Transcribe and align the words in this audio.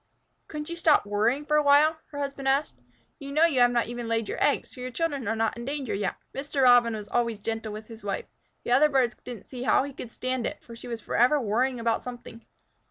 "Couldn't 0.47 0.67
you 0.67 0.75
stop 0.75 1.05
worrying 1.05 1.45
for 1.45 1.57
a 1.57 1.61
while?" 1.61 1.95
her 2.09 2.17
husband 2.17 2.47
asked. 2.47 2.81
"You 3.19 3.31
know 3.31 3.45
you 3.45 3.59
have 3.59 3.69
not 3.69 3.85
even 3.85 4.07
laid 4.07 4.27
your 4.27 4.43
eggs, 4.43 4.71
so 4.73 4.81
your 4.81 4.89
children 4.89 5.27
are 5.27 5.35
not 5.35 5.55
in 5.55 5.63
danger 5.63 5.93
yet." 5.93 6.15
Mr. 6.33 6.63
Robin 6.63 6.95
was 6.95 7.07
always 7.07 7.37
gentle 7.37 7.71
with 7.71 7.85
his 7.85 8.03
wife. 8.03 8.25
The 8.63 8.71
other 8.71 8.89
birds 8.89 9.15
didn't 9.23 9.45
see 9.47 9.61
how 9.61 9.83
he 9.83 9.93
could 9.93 10.11
stand 10.11 10.47
it, 10.47 10.57
for 10.63 10.75
she 10.75 10.87
was 10.87 11.01
forever 11.01 11.39
worrying 11.39 11.79
about 11.79 12.01
something. 12.01 12.43